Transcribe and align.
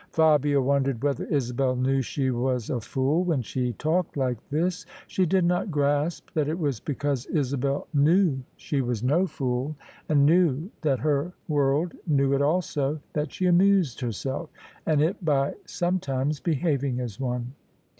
Fabia 0.09 0.59
wondered 0.59 1.03
whether 1.03 1.25
Isabel 1.25 1.75
knew 1.75 2.01
she 2.01 2.31
was 2.31 2.71
a 2.71 2.81
fool 2.81 3.23
when 3.23 3.43
she 3.43 3.73
talked 3.73 4.17
like 4.17 4.39
this. 4.49 4.83
She 5.05 5.27
did 5.27 5.45
not 5.45 5.69
grasp 5.69 6.31
that 6.33 6.47
it 6.47 6.57
was 6.57 6.79
because 6.79 7.27
Isabel 7.27 7.87
knew 7.93 8.39
she 8.55 8.81
was 8.81 9.03
no 9.03 9.27
fool— 9.27 9.75
^and 10.09 10.21
knew 10.21 10.71
that 10.81 11.01
her 11.01 11.33
world 11.47 11.93
knew 12.07 12.33
it 12.33 12.41
also— 12.41 12.99
that 13.13 13.31
she 13.31 13.45
amused 13.45 13.99
herself— 14.01 14.49
and 14.87 15.03
it— 15.03 15.23
^by 15.23 15.53
some 15.67 15.99
times 15.99 16.39
behaving 16.39 16.99
as 16.99 17.19
one. 17.19 17.53